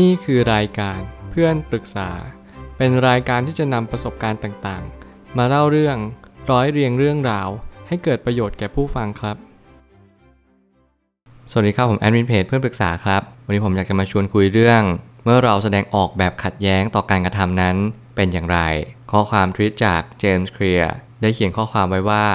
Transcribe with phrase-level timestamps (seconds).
[0.00, 2.10] นี่คือรายการเพื่อนปรึกษา
[2.76, 5.96] เป็นรายการที่จะนำประสบการณ์ต่างๆ มาเล่าเรื่อง
[6.50, 7.48] ร้อยเรียงเรื่องราว
[7.88, 9.36] ให้เกิดประโยชน์แก่ผู้ฟังครับ
[11.50, 14.82] สวัสดีครับผมแอดมินเพจเพื่อนปรึกษาครับ วันนี้ผมอยากจะมาชวนคุยเรื่อง
[15.24, 17.76] เมื่อเราแสดงออกแบบขัดแย้งต่อการกระทำนั้น
[18.16, 18.58] เป็นอย่างไร
[19.10, 22.26] ข้อความทวิตจากเจมส์เคลียร์ได้เขียนข้อความไว้ว่า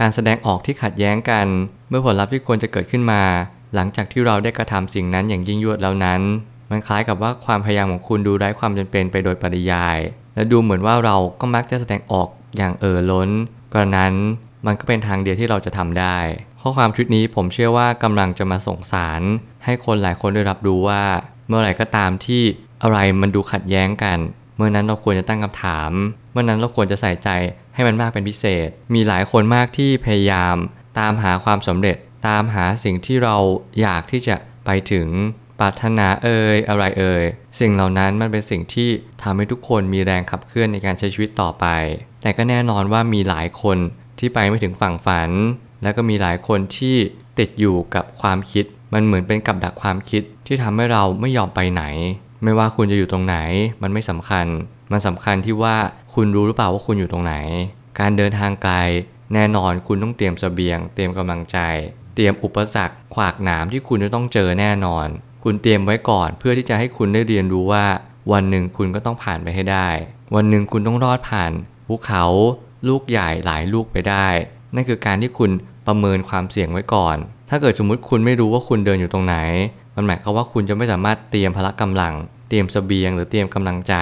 [0.00, 1.46] การแสดงออกที่ขัดแย้งกัน
[1.88, 3.22] เมื่อผลลัพธ์ที่ควรจะเกิดขึ้นมา
[3.74, 6.22] หลังจากที่เราได้กระทำสิ่งนั้นอย่างยิ่งยวดแล้วนั้น
[6.70, 9.98] มันคล้ายกับว่าความพยายามของคุณดูไร้ความจำเป็นไปโดยปริยาย
[10.34, 13.30] และดูเหมือนว่าเราก็มักจะแสดงออกอย่างเอ่อล้น
[13.72, 14.14] กระนั้น
[14.66, 16.18] มันก็เป็นทางเดียวที่เราจะทำได้
[16.60, 19.22] ข้อความชุดนี้ผมเชื่อว่ากำลังจะมาส่งสาร
[19.64, 21.02] ให้คนหลายคนได้รับรู้ว่า
[21.48, 22.42] เมื่อไหร่ก็ตามที่
[22.82, 24.18] อะไรมันดูขัดแย้งกัน
[24.56, 25.90] เมื่อนั้นเราควรจะตั้งคำถาม
[26.32, 27.28] เมื่อนั้นเราควรจะใส่ใจ
[27.74, 30.56] ให้มันมากเป็นพิเศษ มีหลายคนมากที่พยายาม
[30.98, 31.96] ตามหาความสำเร็จ
[32.28, 33.36] ตามหาสิ่งที่เรา
[33.80, 35.06] อยากที่จะไปถึง
[35.60, 37.24] ปรารถนาเอ่ยอะไรเอ่ย
[37.60, 38.88] สิ่งเหล่านั้นมันเป็นสิ่งที่
[39.22, 41.66] ทำให้ทุกคนมีแรงขับเคลื่อนในการใช้ชีวิตต่อไป
[42.22, 43.78] แต่ก็แน่นอนว่ามีหลายคน
[44.18, 45.30] ที่ไปไม่ถึงฝั่งฝัน
[45.82, 46.96] แล้วก็มีหลายคนที่
[47.38, 51.84] ติดอยู่กับความคิด มันเหมือนเป็นกับดักความคิดที่ทำให้เราไม่ยอมไปไหน
[52.42, 53.36] ไม่ว่าคุณจะอยู่ตรงไหน
[53.82, 54.46] มันไม่สำคัญ
[54.92, 55.76] มันสำคัญที่ว่า
[56.14, 57.34] คุณรู้หรือเปล่าว่าคุณอยู่ตรงไหน
[57.98, 58.76] การเดินทางไกล
[59.34, 61.58] แน่นอนคุณต้องเตรียมสเสบียง เตรียมกำลังใจ
[62.14, 65.06] เตรียมอุปสรรคขวากหนามที่คุณจะต้องเจอแน่นอน
[65.48, 67.84] คุณเตรียมไว้ก่อน เพื่อที่จะให้คุณได้เรียนรู้ว่า
[68.32, 69.88] วันหนึ่งคุณก็ต้องผ่านไปให้ได้
[70.34, 71.52] วันหนึ่งคุณต้องรอดผ่าน
[71.86, 72.24] ภูเขา
[72.88, 74.28] ลูกใหญ่หลายลูกไปได้
[74.74, 75.50] นั่นคือการที่คุณ
[75.86, 77.16] ประเมินความเสี่ยงไว้ก่อน
[77.50, 79.36] ถ้าเกิดสมมุติคุณไม่รู้ว่าคุณเดินอยู่ตรงไหน
[79.96, 82.14] มันหมายความว่าคุณจะไม่สามารถเตรียมพละกำลัง
[82.48, 83.94] เตรียมสเสบียง หรือเตรียมกำลังใจ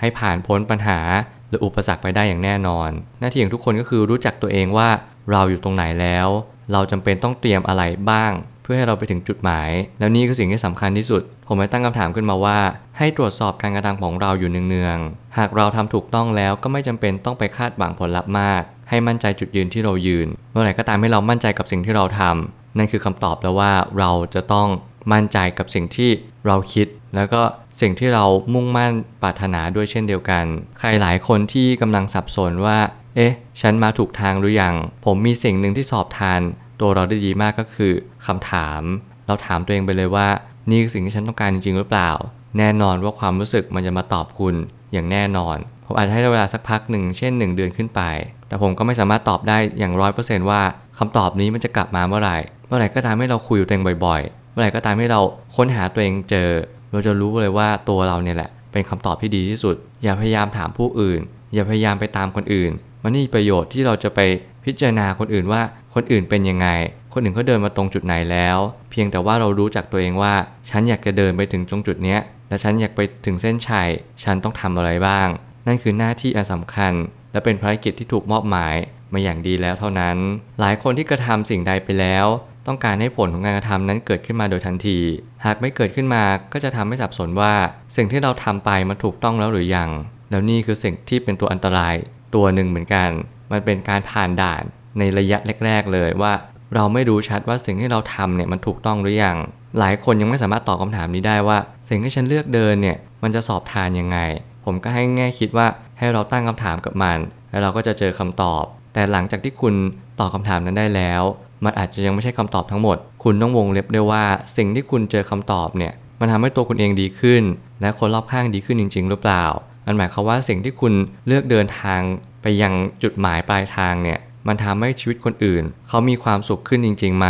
[0.00, 1.00] ให้ผ่านพ้นปัญหา
[1.48, 2.90] หรืออุปสรรคไปได้อย่างแน่นอน
[3.20, 4.88] หน้าที่ของทุกคนก็คือรู้จักตัวเองว่า
[5.30, 6.28] เราอยู่ตรงไหนแล้ว
[6.72, 8.32] เราจำเป็นต้องเตรียมอะไรบ้าง
[8.70, 12.58] พื่อให้เราไปถึงจุดหมาย แล้วนี่คือสิ่งที่สำคัญที่สุด ผมเลยตั้งคำถามขึ้นมาว่า
[12.98, 24.68] ให้ตรวจสอบการกระทำของเราอยู่เนืองๆหากเราทำถูกต้องแล้วก็ไม่จำเป็นต้องไปคาดหวังผลลัพธ์มาก ให้มั่นใจจุดยืนที่เรายืน เมื่อไหร่ก็ตามให้เรามั่นใจกับสิ่งที่เราทำนั่นคือคำตอบแล้วว่าเราจะต้อง
[25.12, 26.10] มั่นใจกับสิ่งที่
[26.46, 27.42] เราคิด แล้วก็
[27.80, 28.92] สิ่งที่เรามุ่งมั่น
[29.22, 30.44] ปรารถนาด้วยเช่นเดียวกัน
[30.78, 32.78] ใครหลายคนที่กำลังสับสนว่า
[33.16, 36.40] เอ๊ะ ฉันมาถูกทางหรือยัง ผมมีสิ่งหนึ่งที่สอบทาน
[36.80, 37.92] ตัวเราได้ดีมากก็คือ
[38.26, 38.82] คำถาม
[39.26, 40.28] เราถามตัวเองไปเลยว่า
[40.70, 42.10] นี่คือสิ่งที่ฉันต้องการจริง ๆ หรือเปล่า
[42.58, 44.54] แน่นอนว่าความรู้สึกมันจะมาตอบคุณ
[44.92, 48.00] อย่างแน่นอน ผมอาจจะให้เวลาสักพักหนึ่งเช่น 1 เดือนขึ้นไป
[48.48, 50.60] แต่ผมก็ไม่สามารถตอบได้อย่างร้อยเปอร์เซนต์ว่า
[50.98, 52.36] คำตอบนี้มันจะกลับมาเมื่อไหร่
[52.66, 55.20] เมื่อไหร่ก็ตามให้เราคุยกับตัวเองบ่อยๆ เมื่อไหร่ก็ตามให้เรา
[55.56, 56.48] ค้นหาตัวเองเจอ
[56.92, 61.20] เราจะรู้เลยว่าตัวเราเนี่ยแหละ เป็นคำตอบที่ดีที่สุด อย่าพยายามถามผู้อื่น
[61.54, 62.70] อย่าพยายามไปตามคนอื่น
[63.02, 64.20] มันไม่มีประโยชน์ที่เราจะไป
[64.64, 65.62] พิจารณาคนอื่นว่า
[65.94, 66.68] คนอื่นเป็นยังไง
[67.12, 68.58] คนอื่นเขาเดินมาตรงจุดไหนแล้ว
[68.90, 70.34] เพียงแต่ว่าเรารู้จักตัวเองว่า
[70.70, 73.88] ฉันอยากจะเดินไปถึงตรงจุดเนี้ยและฉันอยากไปถึงเส้นชัย
[74.24, 75.28] ฉันต้องทำอะไรบ้าง
[75.66, 76.92] นั่นคือหน้าที่อันสำคัญ
[77.32, 78.74] และเป็นภารกิจที่ถูกมอบหมาย
[79.12, 80.16] มาอย่างดีแล้วเท่านั้น
[80.60, 82.26] หลายคนที่กระทำสิ่งใดไปแล้ว
[82.66, 84.98] ต้องการให้ผลของการกระทำนั้นเกิดขึ้นมาโดยทันที
[85.44, 87.54] หากไม่เกิดขึ้นมาก็จะทำให้สับสนว่า
[87.96, 89.90] สิ่งที่เราทำไปมันถูกต้องแล้วหรือยัง
[90.30, 91.94] แล้วนี่คือสิ่งที่เป็นตัวอันตราย
[92.34, 93.10] ตัวหนึ่งเหมือนกัน
[93.52, 94.62] มันเป็นการผ่านด่าน
[94.98, 96.32] ในระยะแรก ๆ เลยว่า
[96.74, 99.36] เราไม่รู้ชัดว่าสิ่งที่เราทำเนี่ยมันถูกต้องหรือยัง
[99.78, 101.58] หลายคนยังไม่สามารถตอบคาถามนี้ได้ว่า
[101.88, 104.18] สิ่งที่ฉันเลือกเดินเนี่ยมันจะสอบทานยังไง
[104.64, 105.66] ผมก็ให้แง่คิดว่า
[105.98, 107.18] ให้เราตั้งคำถามกับมัน
[107.50, 109.74] แล้วเราก็จะเจอคำตอบ แต่หลังจากที่คุณ
[110.20, 111.22] ตอบคาถามนั้นได้แล้ว
[111.64, 114.24] มันอาจจะยังไม่ใช่คำตอบทั้งหมด คุณต้องวงเล็บด้วยว่า
[114.56, 117.42] สิ่งที่คุณเจอคำตอบเนี่ยมันทำให้ตัวคุณเองดีขึ้น
[117.80, 119.44] และคนรอบข้างดีขึ้นจริง ๆ หรือเปล่า
[119.86, 120.92] มันหมายความว่าสิ่งที่คุณ
[121.26, 122.00] เลือกเดินทาง
[122.42, 124.18] ไปยังจุดหมายปลายทางเนี่ย
[124.48, 127.28] มันทำให้ชีวิตคนอื่น เขามีความสุขขึ้นจริงๆไหม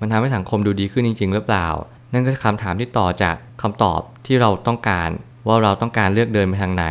[0.00, 1.68] มันทำให้สังคมดูดีขึ้นจริง ๆ หรือเปล่า
[2.12, 5.10] นั่นก็คือคำถามที่ต่อจากคำตอบที่เราต้องการ
[5.46, 6.86] ว่าเราต้องการเลือกเดินไปทางไหน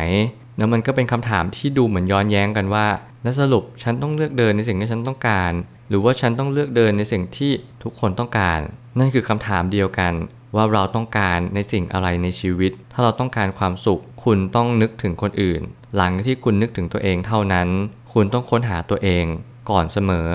[0.58, 2.86] แล้วมันก็เป็นคำถามที่ดูเหมือนย้อนแย้งกันว่า
[3.22, 5.52] แล้วสรุปฉันต้องเลือกเดินในสิ่งที่ฉันต้องการ
[5.88, 7.52] หรือว่าฉันต้องเลือกเดินในสิ่งที่
[7.82, 8.60] ทุกคนต้องการ
[8.98, 10.12] นั่นคือคำถามเดียวกัน
[10.54, 15.62] ว่าเราต้องการในสิ่งอะไรในชีวิต ถ้าเราต้องการความสุข คุณต้องนึกถึงคนอื่น
[15.96, 17.68] หลังที่คุณนึกถึงตัวเองเท่านั้น
[18.12, 19.24] คุณต้องค้นหาตัวเอง
[19.70, 20.28] ก่อนเสมอ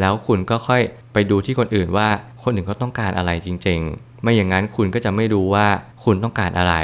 [0.00, 0.82] แล้วคุณก็ค่อย
[1.12, 2.08] ไปดูที่คนอื่นว่า
[2.42, 5.66] คนอื่นเขาต้องการอะไรจริง ๆ ไม่อย่างนั้นคุณก็จะไม่รู้ว่า
[6.04, 6.74] คุณต้องการอะไร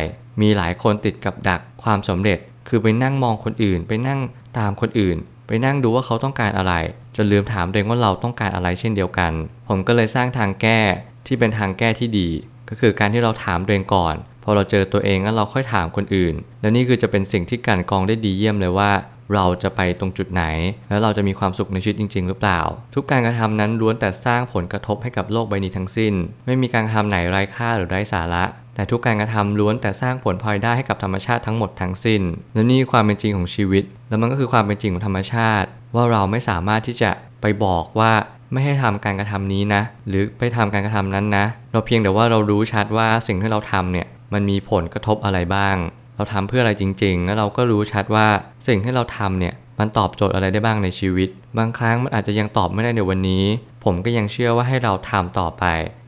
[0.41, 2.39] มีหลายคนติดกับดักความสำเร็จ
[2.69, 4.21] คือไปนั่งมองคนอื่น ไปนั่ง
[4.59, 6.75] ตามคนอื่น ไปนั่งดูว่าเขาต้องการอะไร
[7.17, 9.33] จนลืมถามตัวเองว่าเราต้องการอะไรเช่นเดียวกัน
[9.69, 10.81] ผมก็เลยสร้างทางแก้
[11.27, 12.29] ที่เป็นทางแก้ที่ดี
[12.69, 14.15] ก็คือการที่เราถามตัวเองก่อน
[14.45, 18.91] พอเราเจอตัวเองแล้วเราค่อยถามคนอื่น แล้วนี่คือจะเป็นสิ่งที่การกองได้ดีเยี่ยมเลยว่า
[19.35, 20.45] เราจะไปตรงจุดไหน
[20.89, 22.61] แล้วเราจะมีความสุขในชีวิตจริง ๆ หรือเปล่า
[22.95, 26.13] ทุกการกระทำนั้นล้วนแต่สร้างผลกระทบให้กับโลกใบนี้ทั้งสิ้น
[26.47, 28.45] ไม่มีการกระทำไหนไร้ค่าหรือไร้สาระ
[28.75, 32.23] แต่ทุกการกระทำล้วนแต่สร้างผลพลอยได้ให้กับธรรมชาติทั้งหมดทั้งสิ้น
[32.55, 37.11] และนี่ความเป็นจริงของชีวิต แล้วมันก็คือความเป็นจริงของธรรมชาติ ว่าเราไม่สามารถที่จะ
[37.41, 38.13] ไปบอกว่า
[38.53, 45.77] ไม่ให้ทำการกระทำนี้นะ หรือไปทำการกระทำนั้นนะ เราเพียงแต่ว่าเรารู้ชัดว่าสิ่งที่เราทำเนี่ย มันมีผลกระทบอะไรบ้าง
[46.17, 48.29] เราทำเพื่ออะไรจริง ๆ แล้วเราก็รู้ชัดว่า
[48.67, 53.45] สิ่งที่เราทำเนี่ยมันตอบโจทย์อะไรได้บ้างในชีวิต บางครั้งมันอาจจะยังตอบไม่ได้ในวันนี้
[53.85, 55.65] ผมก็ยังเชื่อว่าให้เราทำต่อไป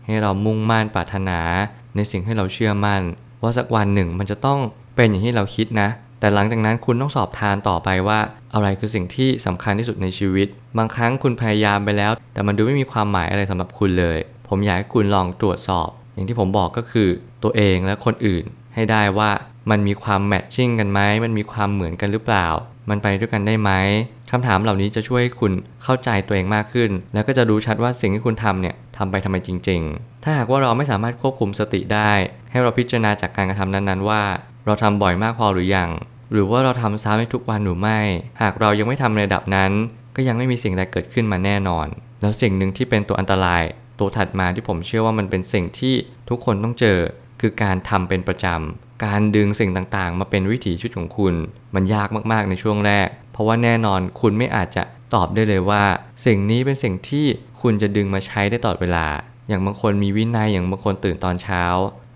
[0.07, 1.41] ให้เรามุ่งมั่นปรารถนา
[1.97, 3.03] ในสิ่งที่เราเชื่อมั่น
[3.43, 4.59] ว่าสักวันหนึ่งมันจะต้อง
[4.97, 5.89] เป็นอย่างที่เราคิดนะ
[6.21, 8.19] แต่หลังจากนั้นคุณต้องสอบทานต่อไปว่า
[8.55, 10.49] อะไรคือสิ่งที่สำคัญที่สุดในชีวิต
[10.79, 14.19] บางครั้งคุณพยายามไปแล้ว แต่มันดูไม่มีความหมายอะไรสำหรับคุณเลย
[14.49, 17.09] ผมอยากให้คุณลองตรวจสอบ อย่างที่ผมบอกก็คือ
[17.45, 18.45] ตัวเองและคนอื่น
[18.75, 19.31] ให้ได้ว่า
[19.71, 22.47] มันมีความแมทชิ่งกันไหม มันมีความเหมือนกันหรือเปล่า
[22.91, 23.71] มันไปด้วยกันได้ไหม
[24.31, 25.53] คำถามเหล่านี้จะช่วยให้คุณ
[25.83, 32.11] เข้าใจตัวเองมากขึ้น แล้วก็จะรู้ชัดว่าสิ่งที่คุณทำเนี่ยทำไปทำไมจริง ๆ ถ้าหากว่าเราไม่สามารถควบคุมสติได้
[32.51, 34.23] ให้เราพิจารณาจากการกระทำนั้นๆ ว่า
[34.67, 35.91] เราทำบ่อยมากพอหรือยัง
[36.33, 38.01] หรือว่าเราทำซ้ำในทุกวันหรือไม่
[38.43, 39.73] หากเรายังไม่ทำในระดับนั้น
[40.17, 41.87] ก็ยังไม่มีสิ่งใดเกิดขึ้นมาแน่นอน
[42.21, 43.63] แล้วสิ่งหนึ่งที่เป็นตัวอันตราย
[44.01, 45.95] ตัวถัดมาที่ผมเชื่อว่ามันเป็นสิ่งที่
[46.29, 46.99] ทุกคนต้องเจอ
[47.45, 51.35] คือการทำเป็นประจำการดึงสิ่งต่างๆ มาเป็นวิถีชีวิตของคุณ
[51.75, 54.83] มันยากมากๆในช่วงแรก เพราะว่าแน่นอนคุณไม่อาจจะ
[55.15, 55.83] ตอบได้เลยว่า
[56.27, 57.27] สิ่งนี้เป็นสิ่งที่
[57.63, 59.07] คุณจะดึงมาใช้ได้ตลอดเวลา
[59.49, 61.63] อย่างบางคนมีวินัยอย่างบางคนตื่นตอนเช้า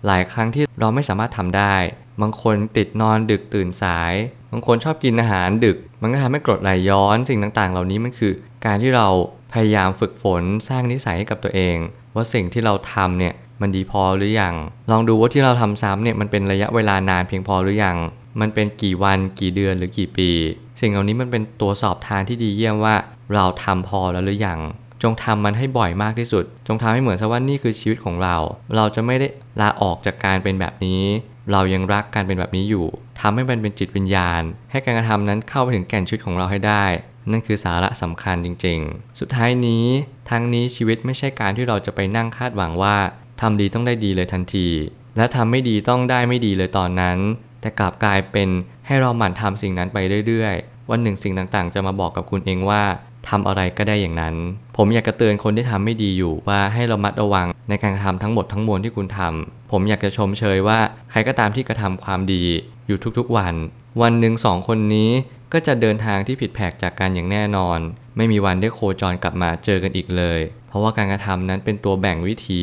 [0.05, 1.75] หลายครั้งที่เราไม่สามารถทำได้
[2.21, 4.13] บางคนติดนอนดึกตื่นสาย
[4.51, 8.33] บางคนชอบกินอาหารดึก มันก็ทำให้กรดไหลย้อนสิ่งต่างๆ เหล่านี้มันคือ
[8.65, 9.07] การที่เรา
[9.53, 11.77] พยายามฝึกฝนสร้างนิสัยให้กับตัวเอง
[12.15, 14.55] ว่าสิ่งที่เราทำเนี่ย มันดีพอหรือยัง
[14.91, 17.97] ลองดูว่าที่เราทำซ้ำเนี่ยมันเป็นระยะเวลานานเพียงพอหรือยัง
[18.39, 20.29] มันเป็นกี่วันกี่เดือนหรือกี่ปี
[20.79, 22.95] สิ่งเหล่านี้มันเป็นตัวสอบทานที่ดีเยี่ยมว่า
[23.33, 24.59] เราทำพอแล้วหรือยัง
[25.03, 28.35] จงทำมันให้บ่อยมากที่สุด จงทำให้เหมือนซะว่านี่คือชีวิตของเรา
[28.75, 29.27] เราจะไม่ได้
[29.61, 31.03] ลาออกจากการเป็นแบบนี้
[31.51, 32.87] เรายังรักการเป็นแบบนี้อยู่
[33.21, 34.41] ทำให้มันเป็นจิตวิญญาณ
[34.71, 36.85] ให้การกระทำนั้นเข้าไปถึงแก่นชีวิตของเราให้ได้
[37.31, 39.85] นั่นคือสาระสำคัญจริง ๆ สุดท้ายนี้
[40.29, 42.97] ทั้งนี้ชีวิตไม่ใช่การที่เราจะไปนั่งคาดหวังว่า
[43.41, 44.67] ทำดีต้องได้ดีเลยทันที
[45.17, 47.17] และทำไม่ดีต้องได้ไม่ดีเลยตอนนั้น
[47.61, 48.49] แต่กลับกลายเป็น
[48.87, 49.97] ให้เราหมั่นทำสิ่งนั้นไป
[50.27, 52.83] เรื่อยๆ วันหนึ่งสิ่งต่างๆ จะมาบอกกับคุณเองว่า
[53.29, 54.35] ทำอะไรก็ได้อย่างนั้น
[54.77, 60.79] ผมอยากจะเตือนคนที่ทำไม่ดีอยู่ว่าให้เรามัดระวังในการทำทั้งหมดทั้งมวลที่คุณทำ ผมอยากจะชมเชยว่า
[61.11, 62.43] ใครก็ตามที่กระทำความดี
[62.87, 63.55] อยู่ทุกๆวัน
[64.01, 65.09] วันหนึ่งสองคนนี้
[65.53, 67.79] ก็จะเดินทางที่ผิดแผกจากกันอย่างแน่นอน
[68.17, 70.39] ไม่มีวันได้โคจรกลับมาเจอกันอีกเลย
[70.69, 72.61] เพราะว่าการกระทำนั้นเป็นตัวแบ่งวิถี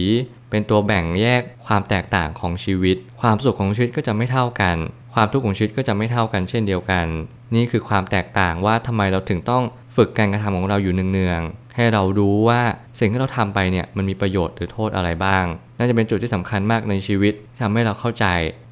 [0.50, 4.76] เป็นตัวแบ่งแยกความแตกต่างของชีวิต ความสุขของชีวิตก็จะไม่เท่ากัน
[5.14, 7.06] ความทุกข์ของชีวิตก็จะไม่เท่ากันเช่นเดียวกัน
[7.54, 9.62] นี่คือความแตกต่างว่าทำไมเราถึงต้อง
[9.96, 12.60] ฝึกการกระทำของเราอยู่เนืองๆให้เรารู้ว่า
[12.98, 15.44] สิ่งที่เราทำไปเนี่ยมันมีประโยชน์หรือโทษอะไรบ้าง
[15.78, 18.26] น่าจะเป็นจุดที่สำคัญมากในชีวิตที่ทำให้เราเข้าใจ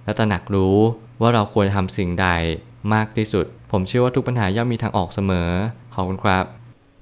[0.04, 0.76] และตระหนักรู้
[1.20, 2.28] ว่าเราควรทำสิ่งใด
[2.94, 5.50] มากที่สุด ผมเชื่อว่าทุกปัญหาย่อมมีทางออกเสมอ
[5.94, 6.44] ขอบคุณครับ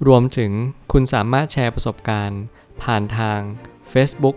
[0.07, 0.53] รวมถึง
[0.93, 2.41] คุณสามารถแชร์ประสบการณ์
[2.83, 3.39] ผ่านทาง
[3.93, 4.37] Facebook